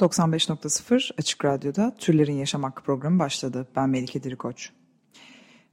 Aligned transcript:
95.0 0.00 1.10
Açık 1.18 1.44
Radyo'da 1.44 1.94
Türlerin 1.98 2.34
Yaşam 2.34 2.62
Hakkı 2.62 2.82
programı 2.82 3.18
başladı. 3.18 3.68
Ben 3.76 3.88
Melike 3.88 4.22
Dirikoç. 4.22 4.70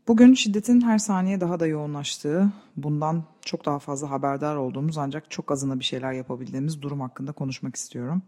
Bugün 0.07 0.33
şiddetin 0.33 0.81
her 0.81 0.97
saniye 0.97 1.41
daha 1.41 1.59
da 1.59 1.67
yoğunlaştığı, 1.67 2.49
bundan 2.77 3.23
çok 3.41 3.65
daha 3.65 3.79
fazla 3.79 4.09
haberdar 4.09 4.55
olduğumuz 4.55 4.97
ancak 4.97 5.31
çok 5.31 5.51
azına 5.51 5.79
bir 5.79 5.83
şeyler 5.83 6.13
yapabildiğimiz 6.13 6.81
durum 6.81 7.01
hakkında 7.01 7.31
konuşmak 7.31 7.75
istiyorum. 7.75 8.21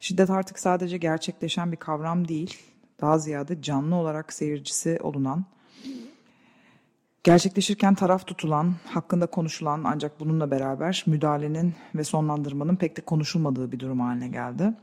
Şiddet 0.00 0.30
artık 0.30 0.58
sadece 0.58 0.98
gerçekleşen 0.98 1.72
bir 1.72 1.76
kavram 1.76 2.28
değil, 2.28 2.56
daha 3.00 3.18
ziyade 3.18 3.62
canlı 3.62 3.94
olarak 3.94 4.32
seyircisi 4.32 4.98
olunan, 5.02 5.44
gerçekleşirken 7.24 7.94
taraf 7.94 8.26
tutulan, 8.26 8.74
hakkında 8.86 9.26
konuşulan 9.26 9.82
ancak 9.84 10.20
bununla 10.20 10.50
beraber 10.50 11.04
müdahalenin 11.06 11.74
ve 11.94 12.04
sonlandırmanın 12.04 12.76
pek 12.76 12.96
de 12.96 13.00
konuşulmadığı 13.00 13.72
bir 13.72 13.80
durum 13.80 14.00
haline 14.00 14.28
geldi. 14.28 14.74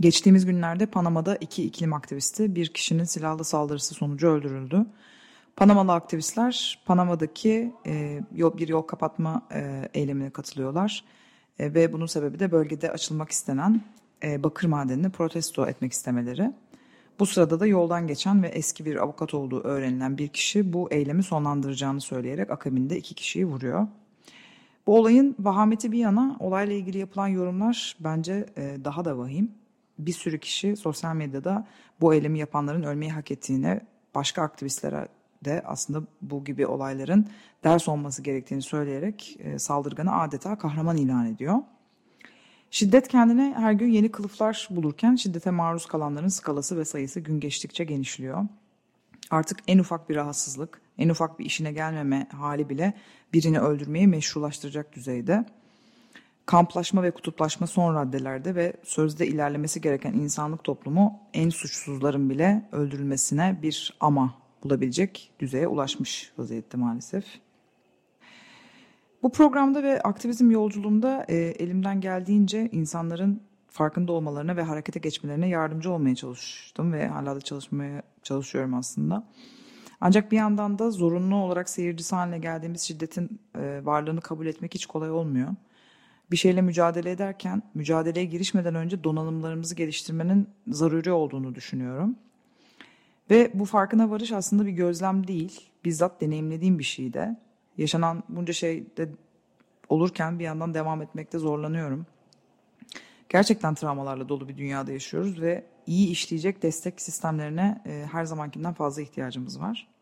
Geçtiğimiz 0.00 0.46
günlerde 0.46 0.86
Panama'da 0.86 1.36
iki 1.36 1.64
iklim 1.64 1.92
aktivisti 1.92 2.54
bir 2.54 2.68
kişinin 2.68 3.04
silahlı 3.04 3.44
saldırısı 3.44 3.94
sonucu 3.94 4.28
öldürüldü. 4.28 4.86
Panamalı 5.56 5.92
aktivistler 5.92 6.82
Panama'daki 6.86 7.72
e, 7.86 8.20
yol, 8.34 8.58
bir 8.58 8.68
yol 8.68 8.82
kapatma 8.82 9.42
e, 9.52 9.88
eylemine 9.94 10.30
katılıyorlar. 10.30 11.04
E, 11.58 11.74
ve 11.74 11.92
bunun 11.92 12.06
sebebi 12.06 12.38
de 12.38 12.52
bölgede 12.52 12.90
açılmak 12.90 13.30
istenen 13.30 13.80
e, 14.24 14.42
bakır 14.42 14.68
madenini 14.68 15.10
protesto 15.10 15.66
etmek 15.66 15.92
istemeleri. 15.92 16.52
Bu 17.18 17.26
sırada 17.26 17.60
da 17.60 17.66
yoldan 17.66 18.06
geçen 18.06 18.42
ve 18.42 18.48
eski 18.48 18.84
bir 18.84 18.96
avukat 18.96 19.34
olduğu 19.34 19.60
öğrenilen 19.60 20.18
bir 20.18 20.28
kişi 20.28 20.72
bu 20.72 20.90
eylemi 20.90 21.22
sonlandıracağını 21.22 22.00
söyleyerek 22.00 22.50
akabinde 22.50 22.98
iki 22.98 23.14
kişiyi 23.14 23.46
vuruyor. 23.46 23.86
Bu 24.86 24.98
olayın 24.98 25.36
vahameti 25.38 25.92
bir 25.92 25.98
yana 25.98 26.36
olayla 26.40 26.74
ilgili 26.74 26.98
yapılan 26.98 27.28
yorumlar 27.28 27.96
bence 28.00 28.46
e, 28.56 28.76
daha 28.84 29.04
da 29.04 29.18
vahim. 29.18 29.63
Bir 29.98 30.12
sürü 30.12 30.38
kişi 30.38 30.76
sosyal 30.76 31.14
medyada 31.14 31.66
bu 32.00 32.14
eylemi 32.14 32.38
yapanların 32.38 32.82
ölmeyi 32.82 33.12
hak 33.12 33.30
ettiğine, 33.30 33.80
başka 34.14 34.42
aktivistlere 34.42 35.08
de 35.44 35.62
aslında 35.66 36.06
bu 36.22 36.44
gibi 36.44 36.66
olayların 36.66 37.26
ders 37.64 37.88
olması 37.88 38.22
gerektiğini 38.22 38.62
söyleyerek 38.62 39.36
e, 39.38 39.58
saldırganı 39.58 40.20
adeta 40.20 40.58
kahraman 40.58 40.96
ilan 40.96 41.26
ediyor. 41.26 41.58
Şiddet 42.70 43.08
kendine 43.08 43.54
her 43.56 43.72
gün 43.72 43.88
yeni 43.88 44.10
kılıflar 44.10 44.68
bulurken 44.70 45.14
şiddete 45.14 45.50
maruz 45.50 45.86
kalanların 45.86 46.28
skalası 46.28 46.78
ve 46.78 46.84
sayısı 46.84 47.20
gün 47.20 47.40
geçtikçe 47.40 47.84
genişliyor. 47.84 48.44
Artık 49.30 49.58
en 49.68 49.78
ufak 49.78 50.08
bir 50.08 50.16
rahatsızlık, 50.16 50.80
en 50.98 51.08
ufak 51.08 51.38
bir 51.38 51.44
işine 51.44 51.72
gelmeme 51.72 52.28
hali 52.32 52.68
bile 52.68 52.94
birini 53.32 53.60
öldürmeyi 53.60 54.08
meşrulaştıracak 54.08 54.92
düzeyde. 54.92 55.44
Kamplaşma 56.46 57.02
ve 57.02 57.10
kutuplaşma 57.10 57.66
son 57.66 57.94
raddelerde 57.94 58.54
ve 58.54 58.72
sözde 58.82 59.26
ilerlemesi 59.26 59.80
gereken 59.80 60.12
insanlık 60.12 60.64
toplumu 60.64 61.20
en 61.34 61.50
suçsuzların 61.50 62.30
bile 62.30 62.68
öldürülmesine 62.72 63.58
bir 63.62 63.96
ama 64.00 64.34
bulabilecek 64.64 65.32
düzeye 65.40 65.68
ulaşmış 65.68 66.32
vaziyette 66.38 66.76
maalesef. 66.76 67.24
Bu 69.22 69.32
programda 69.32 69.82
ve 69.82 70.02
aktivizm 70.02 70.50
yolculuğumda 70.50 71.24
e, 71.28 71.36
elimden 71.36 72.00
geldiğince 72.00 72.68
insanların 72.72 73.40
farkında 73.68 74.12
olmalarına 74.12 74.56
ve 74.56 74.62
harekete 74.62 75.00
geçmelerine 75.00 75.48
yardımcı 75.48 75.92
olmaya 75.92 76.14
çalıştım 76.14 76.92
ve 76.92 77.08
hala 77.08 77.36
da 77.36 77.40
çalışmaya 77.40 78.02
çalışıyorum 78.22 78.74
aslında. 78.74 79.24
Ancak 80.00 80.32
bir 80.32 80.36
yandan 80.36 80.78
da 80.78 80.90
zorunlu 80.90 81.36
olarak 81.36 81.68
seyircisi 81.68 82.14
haline 82.14 82.38
geldiğimiz 82.38 82.82
şiddetin 82.82 83.40
e, 83.58 83.80
varlığını 83.84 84.20
kabul 84.20 84.46
etmek 84.46 84.74
hiç 84.74 84.86
kolay 84.86 85.10
olmuyor. 85.10 85.48
Bir 86.30 86.36
şeyle 86.36 86.62
mücadele 86.62 87.10
ederken 87.10 87.62
mücadeleye 87.74 88.26
girişmeden 88.26 88.74
önce 88.74 89.04
donanımlarımızı 89.04 89.74
geliştirmenin 89.74 90.48
zaruri 90.68 91.12
olduğunu 91.12 91.54
düşünüyorum. 91.54 92.16
Ve 93.30 93.50
bu 93.54 93.64
farkına 93.64 94.10
varış 94.10 94.32
aslında 94.32 94.66
bir 94.66 94.72
gözlem 94.72 95.26
değil, 95.26 95.70
bizzat 95.84 96.20
deneyimlediğim 96.20 96.78
bir 96.78 96.84
şey 96.84 97.12
de. 97.12 97.36
Yaşanan 97.78 98.22
bunca 98.28 98.52
şey 98.52 98.96
de 98.96 99.08
olurken 99.88 100.38
bir 100.38 100.44
yandan 100.44 100.74
devam 100.74 101.02
etmekte 101.02 101.38
zorlanıyorum. 101.38 102.06
Gerçekten 103.28 103.74
travmalarla 103.74 104.28
dolu 104.28 104.48
bir 104.48 104.56
dünyada 104.56 104.92
yaşıyoruz 104.92 105.40
ve 105.40 105.64
iyi 105.86 106.08
işleyecek 106.08 106.62
destek 106.62 107.00
sistemlerine 107.00 107.82
e, 107.86 108.06
her 108.12 108.24
zamankinden 108.24 108.74
fazla 108.74 109.02
ihtiyacımız 109.02 109.60
var. 109.60 109.93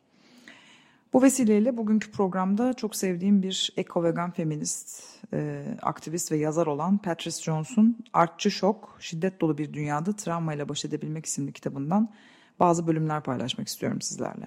Bu 1.13 1.23
vesileyle 1.23 1.77
bugünkü 1.77 2.11
programda 2.11 2.75
çok 2.75 2.97
sevdiğim 2.97 3.43
bir 3.43 3.73
eko-vegan 3.77 4.31
feminist, 4.31 5.03
e, 5.33 5.65
aktivist 5.83 6.33
ve 6.33 6.37
yazar 6.37 6.67
olan 6.67 6.99
Patrice 6.99 7.43
Jones'un 7.43 8.05
Artçı 8.13 8.51
Şok, 8.51 8.97
Şiddet 9.01 9.41
Dolu 9.41 9.59
Bir 9.59 9.73
Dünyada 9.73 10.17
Travmayla 10.17 10.69
Baş 10.69 10.85
Edebilmek 10.85 11.27
isimli 11.27 11.53
kitabından 11.53 12.13
bazı 12.61 12.87
bölümler 12.87 13.23
paylaşmak 13.23 13.69
istiyorum 13.69 14.01
sizlerle. 14.01 14.47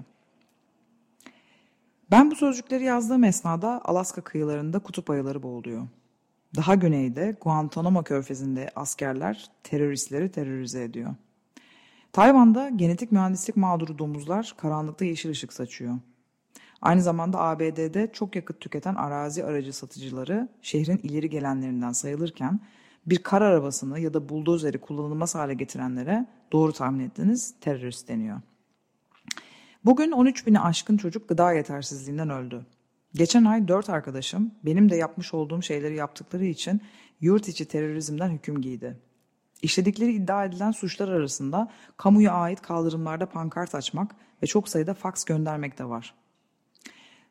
Ben 2.11 2.31
bu 2.31 2.35
sözcükleri 2.35 2.83
yazdığım 2.83 3.23
esnada 3.23 3.81
Alaska 3.85 4.21
kıyılarında 4.21 4.79
kutup 4.79 5.09
ayıları 5.09 5.43
boğuluyor. 5.43 5.87
Daha 6.55 6.75
güneyde 6.75 7.35
Guantanamo 7.41 8.03
körfezinde 8.03 8.69
askerler 8.75 9.49
teröristleri 9.63 10.31
terörize 10.31 10.83
ediyor. 10.83 11.15
Tayvan'da 12.13 12.69
genetik 12.69 13.11
mühendislik 13.11 13.57
mağduru 13.57 13.99
domuzlar 13.99 14.53
karanlıkta 14.57 15.05
yeşil 15.05 15.29
ışık 15.29 15.53
saçıyor. 15.53 15.95
Aynı 16.85 17.01
zamanda 17.01 17.39
ABD'de 17.39 18.09
çok 18.13 18.35
yakıt 18.35 18.59
tüketen 18.59 18.95
arazi 18.95 19.45
aracı 19.45 19.73
satıcıları 19.73 20.49
şehrin 20.61 20.99
ileri 21.03 21.29
gelenlerinden 21.29 21.91
sayılırken 21.91 22.59
bir 23.05 23.17
kar 23.17 23.41
arabasını 23.41 23.99
ya 23.99 24.13
da 24.13 24.29
buldozeri 24.29 24.77
kullanılmaz 24.77 25.35
hale 25.35 25.53
getirenlere 25.53 26.25
doğru 26.51 26.73
tahmin 26.73 26.99
ettiniz 26.99 27.55
terörist 27.61 28.07
deniyor. 28.07 28.41
Bugün 29.85 30.11
13 30.11 30.47
bini 30.47 30.59
aşkın 30.59 30.97
çocuk 30.97 31.29
gıda 31.29 31.53
yetersizliğinden 31.53 32.29
öldü. 32.29 32.65
Geçen 33.13 33.45
ay 33.45 33.67
4 33.67 33.89
arkadaşım 33.89 34.51
benim 34.65 34.89
de 34.89 34.95
yapmış 34.95 35.33
olduğum 35.33 35.61
şeyleri 35.61 35.95
yaptıkları 35.95 36.45
için 36.45 36.81
yurt 37.21 37.47
içi 37.47 37.65
terörizmden 37.65 38.29
hüküm 38.29 38.61
giydi. 38.61 38.99
İşledikleri 39.61 40.13
iddia 40.13 40.45
edilen 40.45 40.71
suçlar 40.71 41.09
arasında 41.09 41.71
kamuya 41.97 42.31
ait 42.31 42.61
kaldırımlarda 42.61 43.25
pankart 43.25 43.75
açmak 43.75 44.15
ve 44.43 44.47
çok 44.47 44.69
sayıda 44.69 44.93
faks 44.93 45.23
göndermek 45.23 45.79
de 45.79 45.85
var. 45.85 46.24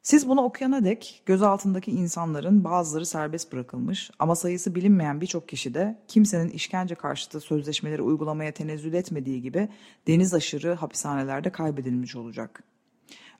Siz 0.04 0.28
bunu 0.28 0.42
okuyana 0.42 0.84
dek 0.84 1.22
gözaltındaki 1.26 1.90
insanların 1.90 2.64
bazıları 2.64 3.06
serbest 3.06 3.52
bırakılmış 3.52 4.10
ama 4.18 4.36
sayısı 4.36 4.74
bilinmeyen 4.74 5.20
birçok 5.20 5.48
kişi 5.48 5.74
de 5.74 5.98
kimsenin 6.08 6.48
işkence 6.48 6.94
karşıtı 6.94 7.40
sözleşmeleri 7.40 8.02
uygulamaya 8.02 8.52
tenezzül 8.52 8.92
etmediği 8.94 9.42
gibi 9.42 9.68
deniz 10.06 10.34
aşırı 10.34 10.74
hapishanelerde 10.74 11.52
kaybedilmiş 11.52 12.16
olacak. 12.16 12.62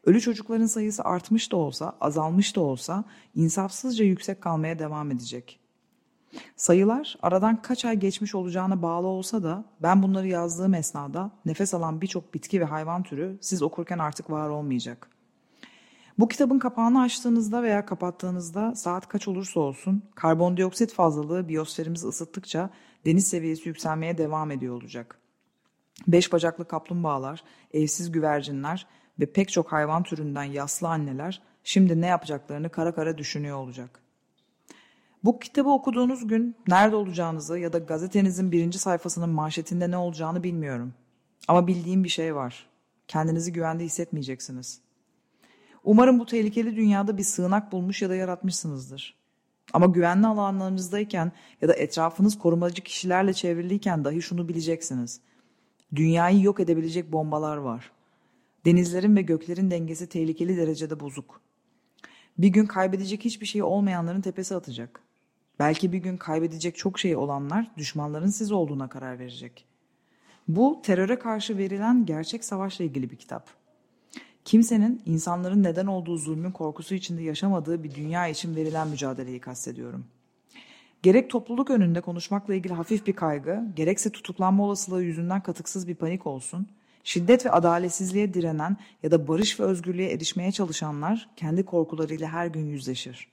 Ölü 0.05 0.21
çocukların 0.21 0.67
sayısı 0.67 1.05
artmış 1.05 1.53
da 1.53 1.57
olsa, 1.57 1.97
azalmış 2.01 2.57
da 2.57 2.61
olsa 2.61 3.05
insafsızca 3.35 4.05
yüksek 4.05 4.41
kalmaya 4.41 4.79
devam 4.79 5.11
edecek. 5.11 5.61
Sayılar 6.57 7.17
aradan 7.23 7.63
kaç 7.63 7.85
ay 7.85 7.97
geçmiş 7.97 8.35
olacağına 8.35 8.83
bağlı 8.83 9.07
olsa 9.07 9.43
da 9.43 9.65
ben 9.83 10.03
bunları 10.03 10.29
yazdığım 10.29 10.75
esnada 10.75 11.31
nefes 11.45 11.75
alan 11.75 12.01
birçok 12.01 12.35
bitki 12.35 12.61
ve 12.61 12.65
hayvan 12.65 13.03
türü 13.03 13.39
siz 13.41 13.63
okurken 13.63 13.99
artık 13.99 14.31
var 14.31 14.49
olmayacak. 14.49 15.14
Bu 16.19 16.29
kitabın 16.29 16.59
kapağını 16.59 17.01
açtığınızda 17.01 17.63
veya 17.63 17.87
kapattığınızda 17.87 18.75
saat 18.75 19.09
kaç 19.09 19.29
olursa 19.29 19.61
olsun 19.61 20.03
karbondioksit 20.15 20.93
fazlalığı 20.93 21.49
biyosferimizi 21.49 22.07
ısıttıkça 22.07 22.71
deniz 23.07 23.29
seviyesi 23.29 23.69
yükselmeye 23.69 24.19
devam 24.19 24.51
ediyor 24.51 24.75
olacak. 24.75 25.19
Beş 26.07 26.33
bacaklı 26.33 26.69
kaplumbağalar, 26.69 27.45
evsiz 27.73 28.13
güvercinler 28.13 28.87
ve 29.21 29.33
pek 29.33 29.53
çok 29.53 29.73
hayvan 29.73 30.03
türünden 30.03 30.45
yaslı 30.45 30.89
anneler 30.89 31.43
şimdi 31.65 32.01
ne 32.01 32.07
yapacaklarını 32.07 32.69
kara 32.69 32.95
kara 32.95 33.19
düşünüyor 33.19 33.57
olacak. 33.57 34.01
Bu 35.25 35.39
kitabı 35.39 35.71
okuduğunuz 35.71 36.27
gün 36.27 36.57
nerede 36.69 36.97
olacağınızı 36.97 37.59
ya 37.59 37.73
da 37.73 37.79
gazetenizin 37.79 38.53
birinci 38.53 38.79
sayfasının 38.79 39.31
manşetinde 39.31 39.91
ne 39.91 39.97
olacağını 39.97 40.43
bilmiyorum. 40.43 40.95
Ama 41.49 41.67
bildiğim 41.67 42.05
bir 42.05 42.09
şey 42.09 42.35
var. 42.35 42.67
Kendinizi 43.09 43.53
güvende 43.53 43.85
hissetmeyeceksiniz. 43.85 44.81
Umarım 45.85 46.19
bu 46.19 46.27
tehlikeli 46.27 46.77
dünyada 46.77 47.19
bir 47.19 47.23
sığınak 47.23 47.73
bulmuş 47.73 48.03
ya 48.03 48.11
da 48.11 48.15
yaratmışsınızdır. 48.15 49.15
Ama 49.73 49.87
güvenli 49.87 50.27
alanlarınızdayken 50.27 51.33
ya 51.63 51.69
da 51.69 51.75
etrafınız 51.75 52.39
korumacı 52.39 52.83
kişilerle 52.83 53.33
çevriliyken 53.33 54.05
dahi 54.05 54.23
şunu 54.23 54.49
bileceksiniz. 54.49 55.21
Dünyayı 55.95 56.43
yok 56.43 56.61
edebilecek 56.61 57.13
bombalar 57.13 57.57
var. 57.57 57.91
Denizlerin 58.65 59.17
ve 59.17 59.23
göklerin 59.23 59.71
dengesi 59.71 60.09
tehlikeli 60.09 60.57
derecede 60.57 61.01
bozuk. 61.01 61.41
Bir 62.39 62.49
gün 62.49 62.67
kaybedecek 62.67 63.25
hiçbir 63.25 63.47
şey 63.47 63.63
olmayanların 63.63 64.21
tepesi 64.21 64.55
atacak. 64.55 65.01
Belki 65.59 65.93
bir 65.93 65.99
gün 65.99 66.17
kaybedecek 66.17 66.77
çok 66.77 66.99
şey 66.99 67.17
olanlar 67.17 67.71
düşmanların 67.77 68.31
siz 68.31 68.53
olduğuna 68.53 68.89
karar 68.89 69.19
verecek. 69.19 69.67
Bu 70.49 70.81
teröre 70.83 71.19
karşı 71.19 71.59
verilen 71.59 72.07
gerçek 72.07 72.45
savaşla 72.45 72.85
ilgili 72.85 73.11
bir 73.11 73.17
kitap. 73.17 73.64
Kimsenin 74.45 75.03
insanların 75.07 75.63
neden 75.63 75.87
olduğu 75.87 76.19
zulmün 76.19 76.51
korkusu 76.51 76.95
içinde 76.95 77.23
yaşamadığı 77.23 77.85
bir 77.85 77.95
dünya 77.95 78.29
için 78.29 78.57
verilen 78.57 78.89
mücadeleyi 78.89 79.41
kastediyorum. 79.41 80.05
Gerek 81.03 81.31
topluluk 81.31 81.71
önünde 81.71 82.01
konuşmakla 82.01 82.55
ilgili 82.55 82.75
hafif 82.75 83.07
bir 83.07 83.13
kaygı, 83.13 83.63
gerekse 83.77 84.11
tutuklanma 84.11 84.65
olasılığı 84.65 85.03
yüzünden 85.03 85.43
katıksız 85.43 85.89
bir 85.89 85.95
panik 85.95 86.27
olsun, 86.27 86.67
şiddet 87.05 87.47
ve 87.47 87.51
adaletsizliğe 87.51 88.35
direnen 88.35 88.77
ya 89.03 89.11
da 89.11 89.29
barış 89.29 89.61
ve 89.61 89.65
özgürlüğe 89.65 90.11
erişmeye 90.11 90.53
çalışanlar 90.53 91.29
kendi 91.37 91.65
korkularıyla 91.65 92.29
her 92.29 92.47
gün 92.47 92.67
yüzleşir. 92.67 93.29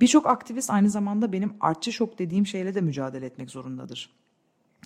Birçok 0.00 0.26
aktivist 0.26 0.70
aynı 0.70 0.90
zamanda 0.90 1.32
benim 1.32 1.54
artçı 1.60 1.92
şok 1.92 2.18
dediğim 2.18 2.46
şeyle 2.46 2.74
de 2.74 2.80
mücadele 2.80 3.26
etmek 3.26 3.50
zorundadır. 3.50 4.19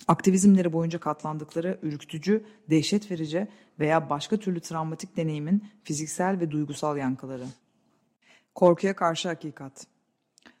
Aktivizmleri 0.07 0.73
boyunca 0.73 0.99
katlandıkları 0.99 1.79
ürkütücü, 1.81 2.45
dehşet 2.69 3.11
verici 3.11 3.47
veya 3.79 4.09
başka 4.09 4.37
türlü 4.37 4.59
travmatik 4.59 5.17
deneyimin 5.17 5.63
fiziksel 5.83 6.39
ve 6.39 6.51
duygusal 6.51 6.97
yankıları. 6.97 7.45
Korkuya 8.55 8.95
karşı 8.95 9.27
hakikat. 9.27 9.87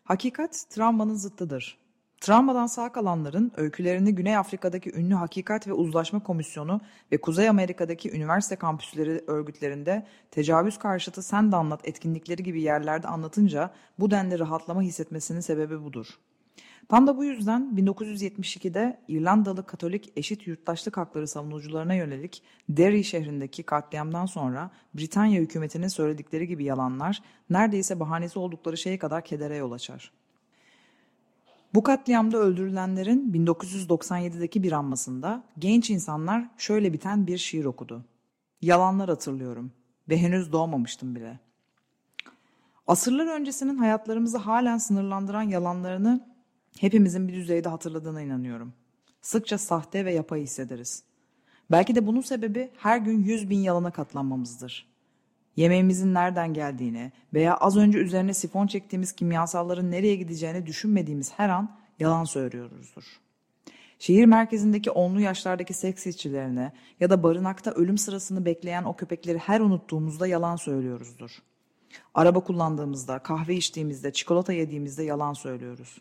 Hakikat 0.03 0.65
travmanın 0.69 1.15
zıttıdır. 1.15 1.77
Travmadan 2.21 2.67
sağ 2.67 2.91
kalanların 2.91 3.51
öykülerini 3.57 4.15
Güney 4.15 4.37
Afrika'daki 4.37 4.95
ünlü 4.95 5.13
Hakikat 5.13 5.67
ve 5.67 5.73
Uzlaşma 5.73 6.23
Komisyonu 6.23 6.81
ve 7.11 7.21
Kuzey 7.21 7.49
Amerika'daki 7.49 8.11
üniversite 8.11 8.55
kampüsleri 8.55 9.23
örgütlerinde 9.27 10.07
tecavüz 10.31 10.77
karşıtı 10.77 11.23
sen 11.23 11.51
de 11.51 11.55
anlat 11.55 11.79
etkinlikleri 11.83 12.43
gibi 12.43 12.61
yerlerde 12.61 13.07
anlatınca 13.07 13.71
bu 13.99 14.11
denli 14.11 14.39
rahatlama 14.39 14.81
hissetmesinin 14.81 15.39
sebebi 15.39 15.83
budur. 15.83 16.07
Tam 16.89 17.07
da 17.07 17.17
bu 17.17 17.23
yüzden 17.23 17.73
1972'de 17.75 18.99
İrlandalı 19.07 19.65
Katolik 19.65 20.13
eşit 20.15 20.47
yurttaşlık 20.47 20.97
hakları 20.97 21.27
savunucularına 21.27 21.93
yönelik 21.93 22.43
Derry 22.69 23.03
şehrindeki 23.03 23.63
katliamdan 23.63 24.25
sonra 24.25 24.71
Britanya 24.93 25.41
hükümetinin 25.41 25.87
söyledikleri 25.87 26.47
gibi 26.47 26.63
yalanlar 26.63 27.21
neredeyse 27.49 27.99
bahanesi 27.99 28.39
oldukları 28.39 28.77
şeye 28.77 28.99
kadar 28.99 29.25
kedere 29.25 29.55
yol 29.55 29.71
açar. 29.71 30.11
Bu 31.73 31.83
katliamda 31.83 32.37
öldürülenlerin 32.37 33.33
1997'deki 33.33 34.63
bir 34.63 34.71
anmasında 34.71 35.43
genç 35.59 35.89
insanlar 35.89 36.49
şöyle 36.57 36.93
biten 36.93 37.27
bir 37.27 37.37
şiir 37.37 37.65
okudu. 37.65 38.05
Yalanlar 38.61 39.09
hatırlıyorum 39.09 39.71
ve 40.09 40.17
henüz 40.17 40.51
doğmamıştım 40.51 41.15
bile. 41.15 41.39
Asırlar 42.87 43.27
öncesinin 43.27 43.77
hayatlarımızı 43.77 44.37
halen 44.37 44.77
sınırlandıran 44.77 45.43
yalanlarını 45.43 46.34
hepimizin 46.79 47.27
bir 47.27 47.33
düzeyde 47.33 47.69
hatırladığına 47.69 48.21
inanıyorum. 48.21 48.73
Sıkça 49.21 49.57
sahte 49.57 50.05
ve 50.05 50.13
yapay 50.13 50.41
hissederiz. 50.41 51.03
Belki 51.71 51.95
de 51.95 52.07
bunun 52.07 52.21
sebebi 52.21 52.71
her 52.77 52.97
gün 52.97 53.23
yüz 53.23 53.49
bin 53.49 53.59
yalana 53.59 53.91
katlanmamızdır. 53.91 54.87
Yemeğimizin 55.55 56.13
nereden 56.13 56.53
geldiğini 56.53 57.11
veya 57.33 57.57
az 57.57 57.77
önce 57.77 57.99
üzerine 57.99 58.33
sifon 58.33 58.67
çektiğimiz 58.67 59.11
kimyasalların 59.11 59.91
nereye 59.91 60.15
gideceğini 60.15 60.65
düşünmediğimiz 60.65 61.33
her 61.33 61.49
an 61.49 61.77
yalan 61.99 62.23
söylüyoruzdur. 62.23 63.03
Şehir 63.99 64.25
merkezindeki 64.25 64.91
onlu 64.91 65.21
yaşlardaki 65.21 65.73
seks 65.73 66.07
işçilerine 66.07 66.71
ya 66.99 67.09
da 67.09 67.23
barınakta 67.23 67.71
ölüm 67.71 67.97
sırasını 67.97 68.45
bekleyen 68.45 68.83
o 68.83 68.95
köpekleri 68.95 69.37
her 69.37 69.59
unuttuğumuzda 69.59 70.27
yalan 70.27 70.55
söylüyoruzdur. 70.55 71.31
Araba 72.13 72.39
kullandığımızda, 72.39 73.19
kahve 73.19 73.55
içtiğimizde, 73.55 74.13
çikolata 74.13 74.53
yediğimizde 74.53 75.03
yalan 75.03 75.33
söylüyoruz. 75.33 75.97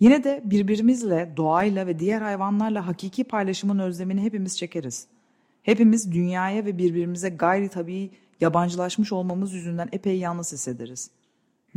Yine 0.00 0.24
de 0.24 0.42
birbirimizle, 0.44 1.32
doğayla 1.36 1.86
ve 1.86 1.98
diğer 1.98 2.22
hayvanlarla 2.22 2.86
hakiki 2.86 3.24
paylaşımın 3.24 3.78
özlemini 3.78 4.22
hepimiz 4.22 4.58
çekeriz. 4.58 5.06
Hepimiz 5.62 6.12
dünyaya 6.12 6.64
ve 6.64 6.78
birbirimize 6.78 7.28
gayri 7.28 7.68
tabii 7.68 8.10
yabancılaşmış 8.40 9.12
olmamız 9.12 9.52
yüzünden 9.52 9.88
epey 9.92 10.18
yalnız 10.18 10.52
hissederiz. 10.52 11.10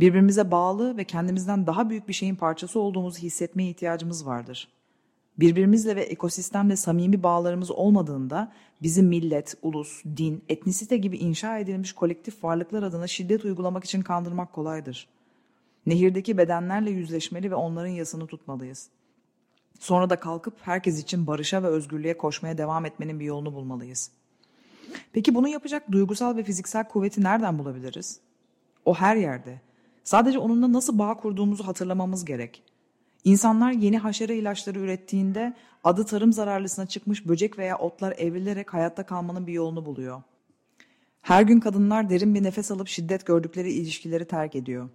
Birbirimize 0.00 0.50
bağlı 0.50 0.96
ve 0.96 1.04
kendimizden 1.04 1.66
daha 1.66 1.90
büyük 1.90 2.08
bir 2.08 2.12
şeyin 2.12 2.34
parçası 2.34 2.80
olduğumuzu 2.80 3.18
hissetmeye 3.18 3.70
ihtiyacımız 3.70 4.26
vardır. 4.26 4.68
Birbirimizle 5.38 5.96
ve 5.96 6.02
ekosistemle 6.02 6.76
samimi 6.76 7.22
bağlarımız 7.22 7.70
olmadığında 7.70 8.52
bizi 8.82 9.02
millet, 9.02 9.54
ulus, 9.62 10.04
din, 10.16 10.44
etnisite 10.48 10.96
gibi 10.96 11.16
inşa 11.16 11.58
edilmiş 11.58 11.92
kolektif 11.92 12.44
varlıklar 12.44 12.82
adına 12.82 13.06
şiddet 13.06 13.44
uygulamak 13.44 13.84
için 13.84 14.02
kandırmak 14.02 14.52
kolaydır. 14.52 15.08
Nehirdeki 15.86 16.38
bedenlerle 16.38 16.90
yüzleşmeli 16.90 17.50
ve 17.50 17.54
onların 17.54 17.88
yasını 17.88 18.26
tutmalıyız. 18.26 18.88
Sonra 19.78 20.10
da 20.10 20.16
kalkıp 20.16 20.54
herkes 20.62 21.02
için 21.02 21.26
barışa 21.26 21.62
ve 21.62 21.66
özgürlüğe 21.66 22.18
koşmaya 22.18 22.58
devam 22.58 22.86
etmenin 22.86 23.20
bir 23.20 23.24
yolunu 23.24 23.54
bulmalıyız.'' 23.54 24.22
Peki 25.12 25.34
bunu 25.34 25.48
yapacak 25.48 25.92
duygusal 25.92 26.36
ve 26.36 26.42
fiziksel 26.42 26.88
kuvveti 26.88 27.24
nereden 27.24 27.58
bulabiliriz? 27.58 28.20
O 28.84 28.94
her 28.94 29.16
yerde. 29.16 29.60
Sadece 30.04 30.38
onunla 30.38 30.72
nasıl 30.72 30.98
bağ 30.98 31.14
kurduğumuzu 31.14 31.66
hatırlamamız 31.66 32.24
gerek. 32.24 32.62
İnsanlar 33.24 33.72
yeni 33.72 33.98
haşere 33.98 34.36
ilaçları 34.36 34.78
ürettiğinde 34.78 35.54
adı 35.84 36.04
tarım 36.06 36.32
zararlısına 36.32 36.86
çıkmış 36.86 37.28
böcek 37.28 37.58
veya 37.58 37.78
otlar 37.78 38.14
evrilerek 38.18 38.74
hayatta 38.74 39.06
kalmanın 39.06 39.46
bir 39.46 39.52
yolunu 39.52 39.86
buluyor. 39.86 40.22
Her 41.22 41.42
gün 41.42 41.60
kadınlar 41.60 42.10
derin 42.10 42.34
bir 42.34 42.42
nefes 42.42 42.70
alıp 42.70 42.88
şiddet 42.88 43.26
gördükleri 43.26 43.72
ilişkileri 43.72 44.24
terk 44.24 44.56
ediyor. 44.56 44.88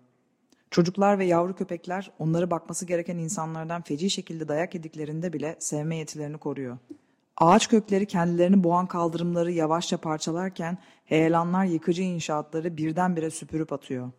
Çocuklar 0.71 1.19
ve 1.19 1.25
yavru 1.25 1.55
köpekler 1.55 2.11
onları 2.19 2.51
bakması 2.51 2.85
gereken 2.85 3.17
insanlardan 3.17 3.81
feci 3.81 4.09
şekilde 4.09 4.47
dayak 4.47 4.75
yediklerinde 4.75 5.33
bile 5.33 5.55
sevme 5.59 5.97
yetilerini 5.97 6.37
koruyor. 6.37 6.77
Ağaç 7.37 7.67
kökleri 7.69 8.05
kendilerini 8.05 8.63
boğan 8.63 8.87
kaldırımları 8.87 9.51
yavaşça 9.51 9.97
parçalarken 9.97 10.77
heyelanlar 11.05 11.65
yıkıcı 11.65 12.01
inşaatları 12.01 12.77
birdenbire 12.77 13.29
süpürüp 13.29 13.73
atıyor. 13.73 14.11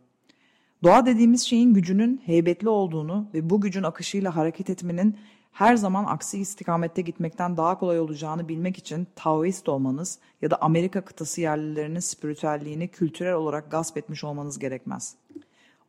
Doğa 0.82 1.06
dediğimiz 1.06 1.42
şeyin 1.42 1.74
gücünün 1.74 2.22
heybetli 2.24 2.68
olduğunu 2.68 3.26
ve 3.34 3.50
bu 3.50 3.60
gücün 3.60 3.82
akışıyla 3.82 4.36
hareket 4.36 4.70
etmenin 4.70 5.16
her 5.52 5.76
zaman 5.76 6.04
aksi 6.04 6.38
istikamette 6.38 7.02
gitmekten 7.02 7.56
daha 7.56 7.78
kolay 7.78 8.00
olacağını 8.00 8.48
bilmek 8.48 8.78
için 8.78 9.06
Taoist 9.16 9.68
olmanız 9.68 10.18
ya 10.42 10.50
da 10.50 10.62
Amerika 10.62 11.04
kıtası 11.04 11.40
yerlilerinin 11.40 12.00
spiritüelliğini 12.00 12.88
kültürel 12.88 13.34
olarak 13.34 13.70
gasp 13.70 13.96
etmiş 13.96 14.24
olmanız 14.24 14.58
gerekmez. 14.58 15.16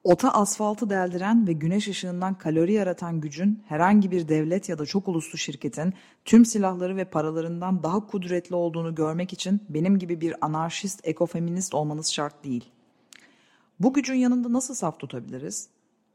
Ota 0.04 0.32
asfaltı 0.32 0.90
deldiren 0.90 1.48
ve 1.48 1.54
güneş 1.54 1.88
ışığından 1.88 2.38
kalori 2.38 2.74
yaratan 2.74 3.22
gücün 3.22 3.64
herhangi 3.68 4.12
bir 4.12 4.28
devlet 4.28 4.70
ya 4.70 4.80
da 4.80 4.86
çok 4.86 5.08
uluslu 5.08 5.38
şirketin 5.38 5.94
tüm 6.26 6.46
silahları 6.46 6.98
ve 6.98 7.06
paralarından 7.06 7.84
daha 7.84 8.08
kudretli 8.08 8.56
olduğunu 8.56 8.96
görmek 8.96 9.34
için 9.34 9.62
benim 9.70 10.00
gibi 10.00 10.22
bir 10.22 10.46
anarşist 10.46 11.08
ekofeminist 11.08 11.74
olmanız 11.74 12.12
şart 12.12 12.44
değil. 12.44 12.72
Bu 13.80 13.94
gücün 13.94 14.16
yanında 14.16 14.54
nasıl 14.54 14.74
saf 14.74 15.00
tutabiliriz? 15.00 15.70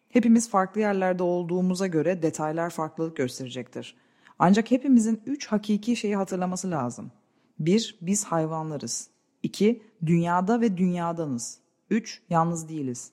Hepimiz 0.08 0.50
farklı 0.50 0.80
yerlerde 0.80 1.22
olduğumuza 1.22 1.86
göre 1.86 2.22
detaylar 2.22 2.70
farklılık 2.70 3.16
gösterecektir. 3.16 3.96
Ancak 4.38 4.70
hepimizin 4.70 5.22
üç 5.26 5.46
hakiki 5.46 5.96
şeyi 5.96 6.16
hatırlaması 6.16 6.70
lazım. 6.70 7.12
Bir, 7.58 7.98
biz 8.00 8.24
hayvanlarız. 8.24 9.10
İki, 9.42 9.82
dünyada 10.06 10.60
ve 10.60 10.76
dünyadanız. 10.76 11.58
Üç, 11.90 12.22
yalnız 12.30 12.68
değiliz. 12.68 13.12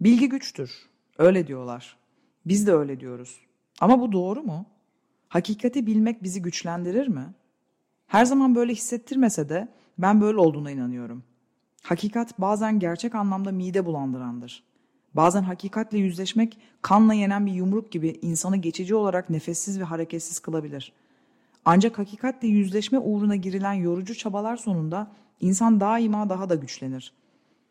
Bilgi 0.00 0.28
güçtür. 0.28 0.88
Öyle 1.18 1.46
diyorlar. 1.46 1.96
Biz 2.46 2.66
de 2.66 2.72
öyle 2.72 3.00
diyoruz. 3.00 3.40
Ama 3.80 4.00
bu 4.00 4.12
doğru 4.12 4.42
mu? 4.42 4.66
Hakikati 5.28 5.86
bilmek 5.86 6.22
bizi 6.22 6.42
güçlendirir 6.42 7.08
mi? 7.08 7.34
Her 8.06 8.24
zaman 8.24 8.54
böyle 8.54 8.72
hissettirmese 8.72 9.48
de 9.48 9.68
ben 9.98 10.20
böyle 10.20 10.38
olduğuna 10.38 10.70
inanıyorum. 10.70 11.24
Hakikat 11.82 12.40
bazen 12.40 12.78
gerçek 12.78 13.14
anlamda 13.14 13.52
mide 13.52 13.86
bulandırandır. 13.86 14.64
Bazen 15.14 15.42
hakikatle 15.42 15.98
yüzleşmek 15.98 16.58
kanla 16.82 17.14
yenen 17.14 17.46
bir 17.46 17.52
yumruk 17.52 17.92
gibi 17.92 18.18
insanı 18.22 18.56
geçici 18.56 18.94
olarak 18.94 19.30
nefessiz 19.30 19.80
ve 19.80 19.84
hareketsiz 19.84 20.38
kılabilir. 20.38 20.92
Ancak 21.64 21.98
hakikatle 21.98 22.48
yüzleşme 22.48 22.98
uğruna 22.98 23.36
girilen 23.36 23.72
yorucu 23.72 24.14
çabalar 24.14 24.56
sonunda 24.56 25.10
insan 25.40 25.80
daima 25.80 26.28
daha 26.28 26.48
da 26.48 26.54
güçlenir. 26.54 27.12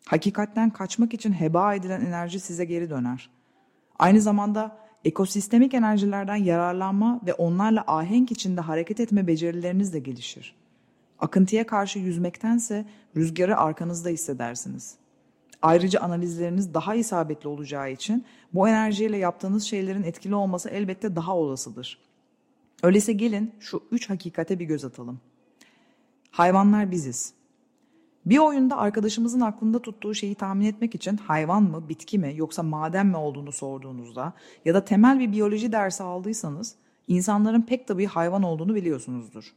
Hakikatten 0.07 0.69
kaçmak 0.69 1.13
için 1.13 1.33
heba 1.33 1.75
edilen 1.75 2.01
enerji 2.01 2.39
size 2.39 2.65
geri 2.65 2.89
döner. 2.89 3.29
Aynı 3.99 4.21
zamanda 4.21 4.77
ekosistemik 5.05 5.73
enerjilerden 5.73 6.35
yararlanma 6.35 7.21
ve 7.25 7.33
onlarla 7.33 7.83
ahenk 7.87 8.31
içinde 8.31 8.61
hareket 8.61 8.99
etme 8.99 9.27
becerileriniz 9.27 9.93
de 9.93 9.99
gelişir. 9.99 10.55
Akıntıya 11.19 11.67
karşı 11.67 11.99
yüzmektense 11.99 12.85
rüzgarı 13.17 13.57
arkanızda 13.57 14.09
hissedersiniz. 14.09 14.95
Ayrıca 15.61 15.99
analizleriniz 15.99 16.73
daha 16.73 16.95
isabetli 16.95 17.47
olacağı 17.47 17.91
için 17.91 18.25
bu 18.53 18.67
enerjiyle 18.67 19.17
yaptığınız 19.17 19.63
şeylerin 19.63 20.03
etkili 20.03 20.35
olması 20.35 20.69
elbette 20.69 21.15
daha 21.15 21.37
olasıdır. 21.37 21.99
Öyleyse 22.83 23.13
gelin 23.13 23.55
şu 23.59 23.83
üç 23.91 24.09
hakikate 24.09 24.59
bir 24.59 24.65
göz 24.65 24.85
atalım. 24.85 25.19
Hayvanlar 26.31 26.91
biziz. 26.91 27.33
Bir 28.25 28.37
oyunda 28.37 28.77
arkadaşımızın 28.77 29.41
aklında 29.41 29.81
tuttuğu 29.81 30.15
şeyi 30.15 30.35
tahmin 30.35 30.65
etmek 30.65 30.95
için 30.95 31.17
hayvan 31.17 31.63
mı, 31.63 31.89
bitki 31.89 32.19
mi 32.19 32.33
yoksa 32.35 32.63
maden 32.63 33.05
mi 33.05 33.17
olduğunu 33.17 33.51
sorduğunuzda 33.51 34.33
ya 34.65 34.73
da 34.73 34.85
temel 34.85 35.19
bir 35.19 35.31
biyoloji 35.31 35.71
dersi 35.71 36.03
aldıysanız 36.03 36.75
insanların 37.07 37.61
pek 37.61 37.87
tabii 37.87 38.05
hayvan 38.05 38.43
olduğunu 38.43 38.75
biliyorsunuzdur. 38.75 39.53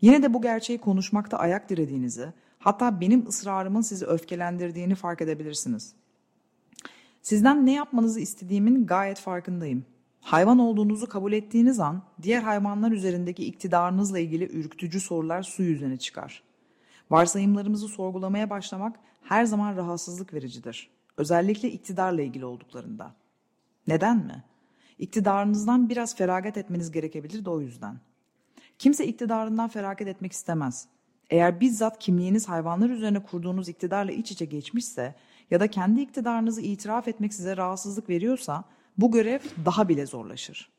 Yine 0.00 0.22
de 0.22 0.34
bu 0.34 0.42
gerçeği 0.42 0.78
konuşmakta 0.78 1.38
ayak 1.38 1.70
dirediğinizi, 1.70 2.32
hatta 2.58 3.00
benim 3.00 3.28
ısrarımın 3.28 3.80
sizi 3.80 4.06
öfkelendirdiğini 4.06 4.94
fark 4.94 5.20
edebilirsiniz. 5.20 5.92
Sizden 7.22 7.66
ne 7.66 7.72
yapmanızı 7.72 8.20
istediğimin 8.20 8.86
gayet 8.86 9.18
farkındayım. 9.18 9.84
Hayvan 10.20 10.58
olduğunuzu 10.58 11.08
kabul 11.08 11.32
ettiğiniz 11.32 11.80
an 11.80 12.02
diğer 12.22 12.42
hayvanlar 12.42 12.92
üzerindeki 12.92 13.44
iktidarınızla 13.44 14.18
ilgili 14.18 14.44
ürkütücü 14.44 15.00
sorular 15.00 15.42
su 15.42 15.62
yüzüne 15.62 15.96
çıkar. 15.96 16.42
Varsayımlarımızı 17.10 17.88
sorgulamaya 17.88 18.50
başlamak 18.50 18.96
her 19.22 19.44
zaman 19.44 19.76
rahatsızlık 19.76 20.34
vericidir. 20.34 20.90
Özellikle 21.16 21.70
iktidarla 21.70 22.22
ilgili 22.22 22.44
olduklarında. 22.44 23.14
Neden 23.86 24.16
mi? 24.16 24.44
İktidarınızdan 24.98 25.88
biraz 25.88 26.16
feragat 26.16 26.56
etmeniz 26.56 26.90
gerekebilir 26.92 27.44
de 27.44 27.50
o 27.50 27.60
yüzden. 27.60 28.00
Kimse 28.78 29.06
iktidarından 29.06 29.68
feragat 29.68 30.08
etmek 30.08 30.32
istemez. 30.32 30.88
Eğer 31.30 31.60
bizzat 31.60 31.98
kimliğiniz 31.98 32.48
hayvanlar 32.48 32.90
üzerine 32.90 33.22
kurduğunuz 33.22 33.68
iktidarla 33.68 34.12
iç 34.12 34.32
içe 34.32 34.44
geçmişse 34.44 35.14
ya 35.50 35.60
da 35.60 35.68
kendi 35.68 36.00
iktidarınızı 36.00 36.60
itiraf 36.60 37.08
etmek 37.08 37.34
size 37.34 37.56
rahatsızlık 37.56 38.08
veriyorsa 38.08 38.64
bu 38.98 39.12
görev 39.12 39.40
daha 39.64 39.88
bile 39.88 40.06
zorlaşır. 40.06 40.70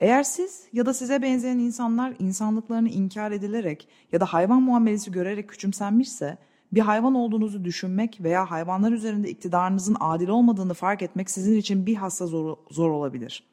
Eğer 0.00 0.22
siz 0.22 0.66
ya 0.72 0.86
da 0.86 0.94
size 0.94 1.22
benzeyen 1.22 1.58
insanlar 1.58 2.14
insanlıklarını 2.18 2.88
inkar 2.88 3.32
edilerek 3.32 3.88
ya 4.12 4.20
da 4.20 4.24
hayvan 4.24 4.62
muamelesi 4.62 5.12
görerek 5.12 5.48
küçümsenmişse 5.48 6.38
bir 6.72 6.80
hayvan 6.80 7.14
olduğunuzu 7.14 7.64
düşünmek 7.64 8.18
veya 8.20 8.50
hayvanlar 8.50 8.92
üzerinde 8.92 9.30
iktidarınızın 9.30 9.96
adil 10.00 10.28
olmadığını 10.28 10.74
fark 10.74 11.02
etmek 11.02 11.30
sizin 11.30 11.56
için 11.56 11.86
bir 11.86 11.94
hassa 11.94 12.26
zor, 12.26 12.56
zor 12.70 12.90
olabilir. 12.90 13.44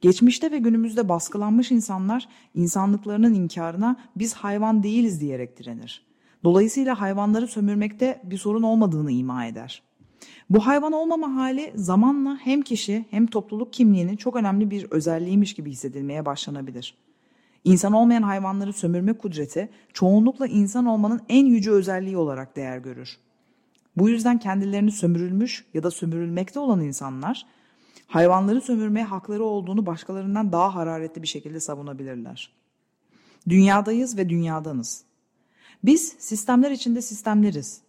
Geçmişte 0.00 0.50
ve 0.50 0.58
günümüzde 0.58 1.08
baskılanmış 1.08 1.70
insanlar 1.70 2.28
insanlıklarının 2.54 3.34
inkarına 3.34 3.96
biz 4.16 4.34
hayvan 4.34 4.82
değiliz 4.82 5.20
diyerek 5.20 5.58
direnir. 5.58 6.06
Dolayısıyla 6.44 7.00
hayvanları 7.00 7.48
sömürmekte 7.48 8.20
bir 8.24 8.38
sorun 8.38 8.62
olmadığını 8.62 9.12
ima 9.12 9.46
eder. 9.46 9.82
Bu 10.50 10.66
hayvan 10.66 10.92
olmama 10.92 11.34
hali 11.34 11.72
zamanla 11.74 12.38
hem 12.42 12.62
kişi 12.62 13.04
hem 13.10 13.26
topluluk 13.26 13.72
kimliğinin 13.72 14.16
çok 14.16 14.36
önemli 14.36 14.70
bir 14.70 14.90
özelliğiymiş 14.90 15.54
gibi 15.54 15.70
hissedilmeye 15.70 16.26
başlanabilir. 16.26 16.94
İnsan 17.64 17.92
olmayan 17.92 18.22
hayvanları 18.22 18.72
sömürme 18.72 19.12
kudreti 19.12 19.68
çoğunlukla 19.92 20.46
insan 20.46 20.86
olmanın 20.86 21.20
en 21.28 21.46
yüce 21.46 21.70
özelliği 21.70 22.16
olarak 22.16 22.56
değer 22.56 22.78
görür. 22.78 23.18
Bu 23.96 24.08
yüzden 24.08 24.38
kendilerini 24.38 24.92
sömürülmüş 24.92 25.64
ya 25.74 25.82
da 25.82 25.90
sömürülmekte 25.90 26.60
olan 26.60 26.80
insanlar 26.80 27.46
hayvanları 28.06 28.60
sömürmeye 28.60 29.04
hakları 29.04 29.44
olduğunu 29.44 29.86
başkalarından 29.86 30.52
daha 30.52 30.74
hararetli 30.74 31.22
bir 31.22 31.28
şekilde 31.28 31.60
savunabilirler. 31.60 32.52
Dünyadayız 33.48 34.16
ve 34.16 34.28
dünyadanız. 34.28 35.04
Biz 35.84 36.14
sistemler 36.18 36.70
içinde 36.70 37.02
sistemleriz. 37.02 37.80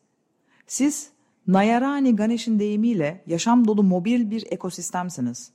Siz 0.67 1.09
Nayarani 1.47 2.15
Ganesh'in 2.15 2.59
deyimiyle 2.59 3.23
yaşam 3.27 3.67
dolu 3.67 3.83
mobil 3.83 4.31
bir 4.31 4.45
ekosistemsiniz. 4.51 5.51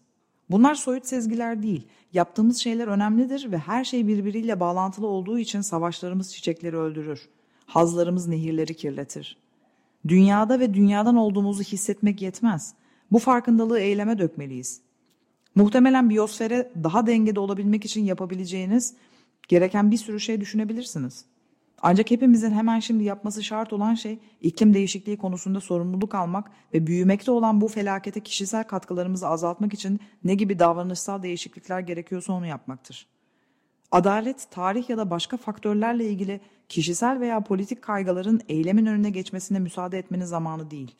Bunlar 0.50 0.74
soyut 0.74 1.06
sezgiler 1.06 1.62
değil. 1.62 1.86
Yaptığımız 2.12 2.58
şeyler 2.58 2.88
önemlidir 2.88 3.52
ve 3.52 3.58
her 3.58 3.84
şey 3.84 4.06
birbiriyle 4.08 4.60
bağlantılı 4.60 5.06
olduğu 5.06 5.38
için 5.38 5.60
savaşlarımız 5.60 6.34
çiçekleri 6.34 6.76
öldürür. 6.76 7.28
Hazlarımız 7.66 8.26
nehirleri 8.26 8.74
kirletir. 8.74 9.36
Dünyada 10.08 10.60
ve 10.60 10.74
dünyadan 10.74 11.16
olduğumuzu 11.16 11.62
hissetmek 11.62 12.22
yetmez. 12.22 12.74
Bu 13.12 13.18
farkındalığı 13.18 13.80
eyleme 13.80 14.18
dökmeliyiz. 14.18 14.80
Muhtemelen 15.54 16.10
biyosfere 16.10 16.72
daha 16.84 17.06
dengede 17.06 17.40
olabilmek 17.40 17.84
için 17.84 18.04
yapabileceğiniz 18.04 18.94
gereken 19.48 19.90
bir 19.90 19.96
sürü 19.96 20.20
şey 20.20 20.40
düşünebilirsiniz.'' 20.40 21.35
Ancak 21.88 22.10
hepimizin 22.10 22.50
hemen 22.50 22.80
şimdi 22.80 23.04
yapması 23.04 23.44
şart 23.44 23.72
olan 23.72 23.94
şey 23.94 24.18
iklim 24.40 24.74
değişikliği 24.74 25.16
konusunda 25.16 25.60
sorumluluk 25.60 26.14
almak 26.14 26.50
ve 26.74 26.86
büyümekte 26.86 27.30
olan 27.30 27.60
bu 27.60 27.68
felakete 27.68 28.20
kişisel 28.20 28.64
katkılarımızı 28.64 29.28
azaltmak 29.28 29.74
için 29.74 30.00
ne 30.24 30.34
gibi 30.34 30.58
davranışsal 30.58 31.22
değişiklikler 31.22 31.80
gerekiyorsa 31.80 32.32
onu 32.32 32.46
yapmaktır. 32.46 33.06
Adalet, 33.90 34.50
tarih 34.50 34.90
ya 34.90 34.98
da 34.98 35.10
başka 35.10 35.36
faktörlerle 35.36 36.10
ilgili 36.10 36.40
kişisel 36.68 37.20
veya 37.20 37.40
politik 37.40 37.82
kaygıların 37.82 38.40
eylemin 38.48 38.86
önüne 38.86 39.10
geçmesine 39.10 39.58
müsaade 39.58 39.98
etmenin 39.98 40.24
zamanı 40.24 40.70
değil. 40.70 40.94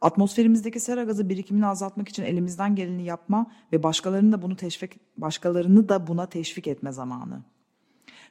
Atmosferimizdeki 0.00 0.80
sera 0.80 1.04
gazı 1.04 1.28
birikimini 1.28 1.66
azaltmak 1.66 2.08
için 2.08 2.22
elimizden 2.22 2.74
geleni 2.74 3.04
yapma 3.04 3.46
ve 3.72 3.82
başkalarını 3.82 4.32
da 4.32 4.42
bunu 4.42 4.56
teşvik 4.56 4.92
başkalarını 5.16 5.88
da 5.88 6.06
buna 6.06 6.26
teşvik 6.26 6.66
etme 6.66 6.92
zamanı. 6.92 7.42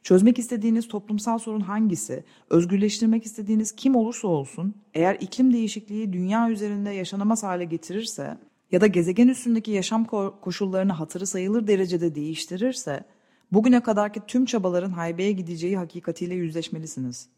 Çözmek 0.04 0.40
istediğiniz 0.40 0.88
toplumsal 0.88 1.38
sorun 1.38 1.60
hangisi, 1.60 2.24
özgürleştirmek 2.50 3.26
istediğiniz 3.26 3.72
kim 3.72 3.96
olursa 3.96 4.28
olsun, 4.28 4.76
eğer 4.94 5.18
iklim 5.20 5.54
değişikliği 5.54 6.14
dünya 6.14 6.50
üzerinde 6.50 6.90
yaşanamaz 6.90 7.44
hale 7.44 7.66
getirirse 7.66 8.38
ya 8.72 8.82
da 8.82 8.88
gezegen 8.88 9.28
üstündeki 9.28 9.72
yaşam 9.72 10.06
koşullarını 10.42 10.94
hatırı 10.94 11.28
sayılır 11.28 11.68
derecede 11.68 12.16
değiştirirse, 12.16 13.04
bugüne 13.52 13.84
kadarki 13.84 14.22
tüm 14.28 14.46
çabaların 14.46 14.92
haybeye 14.92 15.32
gideceği 15.32 15.78
hakikatiyle 15.78 16.36
yüzleşmelisiniz. 16.36 17.30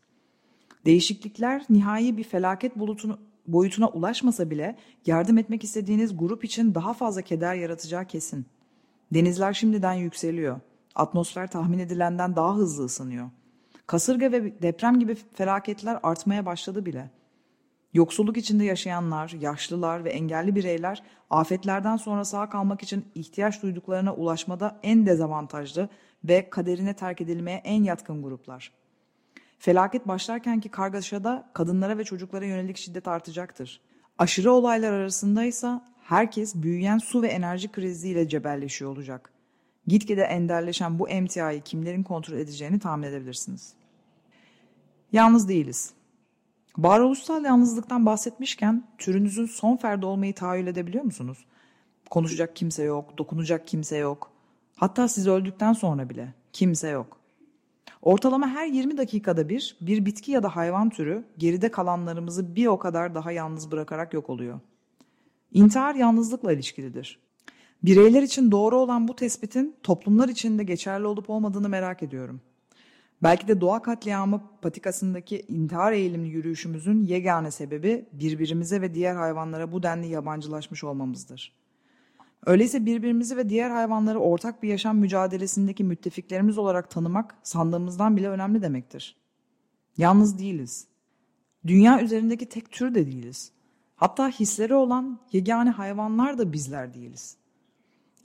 Değişiklikler 0.85 1.65
nihai 1.69 2.17
bir 2.17 2.23
felaket 2.23 2.75
bulutunu, 2.75 3.19
boyutuna 3.47 3.87
ulaşmasa 3.87 4.49
bile 4.49 4.75
yardım 5.05 5.37
etmek 5.37 5.63
istediğiniz 5.63 6.17
grup 6.17 6.45
için 6.45 6.75
daha 6.75 6.93
fazla 6.93 7.21
keder 7.21 7.55
yaratacağı 7.55 8.05
kesin. 8.05 8.45
Denizler 9.13 9.53
şimdiden 9.53 9.93
yükseliyor. 9.93 10.59
Atmosfer 10.95 11.51
tahmin 11.51 11.79
edilenden 11.79 12.35
daha 12.35 12.55
hızlı 12.55 12.85
ısınıyor. 12.85 13.29
Kasırga 13.87 14.31
ve 14.31 14.61
deprem 14.61 14.99
gibi 14.99 15.15
felaketler 15.15 15.99
artmaya 16.03 16.45
başladı 16.45 16.85
bile. 16.85 17.11
Yoksulluk 17.93 18.37
içinde 18.37 18.65
yaşayanlar, 18.65 19.29
yaşlılar 19.29 20.03
ve 20.03 20.09
engelli 20.09 20.55
bireyler 20.55 21.03
afetlerden 21.29 21.97
sonra 21.97 22.25
sağ 22.25 22.49
kalmak 22.49 22.83
için 22.83 23.05
ihtiyaç 23.15 23.63
duyduklarına 23.63 24.13
ulaşmada 24.13 24.79
en 24.83 25.05
dezavantajlı 25.05 25.89
ve 26.23 26.49
kaderine 26.49 26.93
terk 26.93 27.21
edilmeye 27.21 27.57
en 27.57 27.83
yatkın 27.83 28.23
gruplar. 28.23 28.71
Felaket 29.59 30.07
başlarkenki 30.07 30.69
kargaşada 30.69 31.49
kadınlara 31.53 31.97
ve 31.97 32.03
çocuklara 32.03 32.45
yönelik 32.45 32.77
şiddet 32.77 33.07
artacaktır. 33.07 33.81
Aşırı 34.17 34.51
olaylar 34.51 34.93
arasındaysa 34.93 35.85
herkes 36.03 36.55
büyüyen 36.55 36.97
su 36.97 37.21
ve 37.21 37.27
enerji 37.27 37.71
kriziyle 37.71 38.27
cebelleşiyor 38.27 38.91
olacak. 38.91 39.34
Gitgide 39.87 40.21
enderleşen 40.21 40.99
bu 40.99 41.09
emtiayı 41.09 41.61
kimlerin 41.61 42.03
kontrol 42.03 42.37
edeceğini 42.37 42.79
tahmin 42.79 43.07
edebilirsiniz. 43.07 43.73
Yalnız 45.11 45.49
değiliz. 45.49 45.93
Varoluşsal 46.77 47.45
yalnızlıktan 47.45 48.05
bahsetmişken 48.05 48.83
türünüzün 48.97 49.45
son 49.45 49.77
ferdi 49.77 50.05
olmayı 50.05 50.33
tahayyül 50.33 50.67
edebiliyor 50.67 51.03
musunuz? 51.03 51.45
Konuşacak 52.09 52.55
kimse 52.55 52.83
yok, 52.83 53.17
dokunacak 53.17 53.67
kimse 53.67 53.97
yok. 53.97 54.31
Hatta 54.75 55.07
siz 55.07 55.27
öldükten 55.27 55.73
sonra 55.73 56.09
bile 56.09 56.33
kimse 56.53 56.89
yok. 56.89 57.17
Ortalama 58.01 58.47
her 58.47 58.67
20 58.67 58.97
dakikada 58.97 59.49
bir 59.49 59.77
bir 59.81 60.05
bitki 60.05 60.31
ya 60.31 60.43
da 60.43 60.55
hayvan 60.55 60.89
türü 60.89 61.23
geride 61.37 61.71
kalanlarımızı 61.71 62.55
bir 62.55 62.67
o 62.67 62.79
kadar 62.79 63.15
daha 63.15 63.31
yalnız 63.31 63.71
bırakarak 63.71 64.13
yok 64.13 64.29
oluyor. 64.29 64.59
İntihar 65.51 65.95
yalnızlıkla 65.95 66.53
ilişkilidir. 66.53 67.24
Bireyler 67.85 68.23
için 68.23 68.51
doğru 68.51 68.77
olan 68.77 69.07
bu 69.07 69.15
tespitin 69.15 69.75
toplumlar 69.83 70.29
için 70.29 70.57
de 70.59 70.63
geçerli 70.63 71.07
olup 71.07 71.29
olmadığını 71.29 71.69
merak 71.69 72.03
ediyorum. 72.03 72.41
Belki 73.23 73.47
de 73.47 73.61
doğa 73.61 73.81
katliamı 73.81 74.41
patikasındaki 74.61 75.45
intihar 75.47 75.91
eğilimli 75.91 76.29
yürüyüşümüzün 76.29 77.01
yegane 77.01 77.51
sebebi 77.51 78.09
birbirimize 78.13 78.81
ve 78.81 78.93
diğer 78.93 79.15
hayvanlara 79.15 79.71
bu 79.71 79.83
denli 79.83 80.07
yabancılaşmış 80.07 80.83
olmamızdır. 80.83 81.55
Öyleyse 82.45 82.85
birbirimizi 82.85 83.37
ve 83.37 83.49
diğer 83.49 83.69
hayvanları 83.69 84.19
ortak 84.19 84.63
bir 84.63 84.69
yaşam 84.69 84.97
mücadelesindeki 84.97 85.83
müttefiklerimiz 85.83 86.57
olarak 86.57 86.89
tanımak 86.89 87.35
sandığımızdan 87.43 88.17
bile 88.17 88.29
önemli 88.29 88.61
demektir. 88.61 89.15
Yalnız 89.97 90.39
değiliz. 90.39 90.87
Dünya 91.67 92.01
üzerindeki 92.01 92.49
tek 92.49 92.71
tür 92.71 92.95
de 92.95 93.05
değiliz. 93.05 93.51
Hatta 93.95 94.29
hisleri 94.29 94.73
olan 94.73 95.19
yegane 95.31 95.69
hayvanlar 95.69 96.37
da 96.37 96.53
bizler 96.53 96.93
değiliz. 96.93 97.37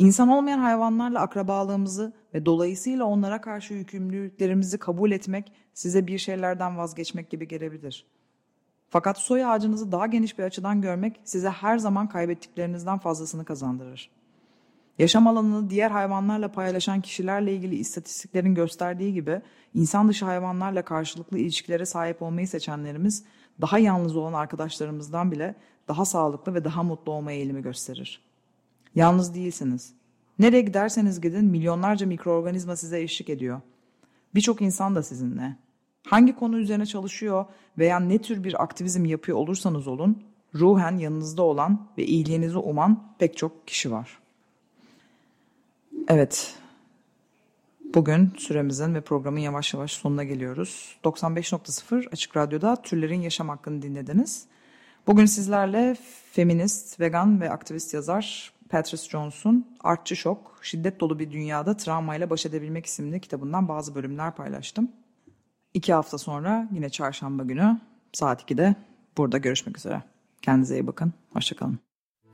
İnsan 0.01 0.29
olmayan 0.29 0.59
hayvanlarla 0.59 1.21
akrabalığımızı 1.21 2.13
ve 2.35 2.47
dolayısıyla 2.47 3.05
onlara 3.05 3.41
karşı 3.41 3.75
yükümlülüklerimizi 3.75 4.79
kabul 4.79 5.11
etmek 5.11 5.53
size 5.75 6.07
bir 6.07 6.19
şeylerden 6.19 6.79
vazgeçmek 6.79 7.31
gibi 7.31 7.49
gelebilir. 7.49 8.07
Fakat 8.89 9.19
soy 9.19 9.45
ağacınızı 9.45 9.93
daha 9.93 10.07
geniş 10.07 10.39
bir 10.39 10.45
açıdan 10.45 10.81
görmek 10.81 11.21
size 11.25 11.49
her 11.49 11.79
zaman 11.79 12.09
kaybettiklerinizden 12.09 12.99
fazlasını 12.99 13.45
kazandırır. 13.45 14.11
Yaşam 14.99 15.27
alanını 15.27 15.71
diğer 15.71 15.91
hayvanlarla 15.91 16.53
paylaşan 16.53 17.01
kişilerle 17.01 17.55
ilgili 17.55 17.77
istatistiklerin 17.77 18.55
gösterdiği 18.55 19.15
gibi 19.15 19.43
insan 19.75 20.09
dışı 20.09 20.25
hayvanlarla 20.25 20.83
karşılıklı 20.83 21.39
ilişkilere 21.39 21.87
sahip 21.87 22.23
olmayı 22.23 22.49
seçenlerimiz 22.49 23.25
daha 23.61 23.79
yalnız 23.79 24.17
olan 24.17 24.33
arkadaşlarımızdan 24.33 25.33
bile 25.33 25.55
daha 25.89 26.05
sağlıklı 26.05 26.55
ve 26.55 26.65
daha 26.65 26.83
mutlu 26.83 27.13
olma 27.13 27.33
eğilimi 27.33 27.63
gösterir. 27.63 28.30
Yalnız 28.95 29.35
değilsiniz. 29.35 29.93
Nereye 30.39 30.63
giderseniz 30.63 31.21
gidin 31.21 31.45
milyonlarca 31.45 32.07
mikroorganizma 32.07 32.77
size 32.77 33.01
eşlik 33.01 33.31
ediyor. 33.31 33.61
Birçok 34.35 34.63
insan 34.63 34.95
da 34.95 35.03
sizinle. 35.03 35.57
Hangi 36.07 36.37
konu 36.37 36.59
üzerine 36.59 36.87
çalışıyor 36.87 37.45
veya 37.79 38.01
ne 38.01 38.19
tür 38.19 38.45
bir 38.45 38.63
aktivizm 38.63 39.05
yapıyor 39.05 39.39
olursanız 39.39 39.87
olun, 39.87 40.23
ruhen 40.55 40.99
yanınızda 40.99 41.43
olan 41.43 41.87
ve 41.99 42.05
iyiliğinizi 42.05 42.59
uman 42.59 43.15
pek 43.19 43.37
çok 43.37 43.69
kişi 43.69 43.91
var. 43.91 44.19
Evet, 46.09 46.55
bugün 47.95 48.33
süremizin 48.39 48.95
ve 48.95 49.01
programın 49.01 49.39
yavaş 49.39 49.75
yavaş 49.75 49.93
sonuna 49.93 50.25
geliyoruz. 50.25 50.97
95.0 51.05 52.09
Açık 52.13 52.37
Radyo'da 52.37 52.77
Türlerin 52.83 53.21
Yaşam 53.21 53.49
Hakkını 53.49 53.83
dinlediniz. 53.83 54.45
Bugün 55.07 55.27
sizlerle 55.27 55.97
feminist, 56.33 57.01
vegan 57.01 57.41
ve 57.41 57.51
aktivist 57.51 57.95
yazar 57.95 58.53
Patrice 58.71 59.09
Jones'un 59.09 59.77
Artçı 59.81 60.17
Şok, 60.17 60.59
Şiddet 60.63 61.01
Dolu 61.01 61.19
Bir 61.19 61.31
Dünyada 61.31 61.77
Travmayla 61.77 62.31
Baş 62.31 62.47
Edebilmek 62.47 62.87
isimli 62.87 63.21
kitabından 63.21 63.69
bazı 63.69 63.95
bölümler 63.95 64.35
paylaştım. 64.35 64.93
İki 65.75 65.93
hafta 65.93 66.19
sonra 66.19 66.69
yine 66.73 66.89
çarşamba 66.89 67.43
günü 67.43 67.81
saat 68.13 68.51
2'de 68.51 68.75
burada 69.17 69.39
görüşmek 69.39 69.79
üzere. 69.79 70.03
Kendinize 70.43 70.75
iyi 70.75 70.87
bakın. 70.87 71.13
Hoşçakalın. 71.33 71.90